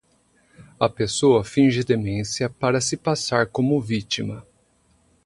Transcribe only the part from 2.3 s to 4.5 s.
para se passar como vítima.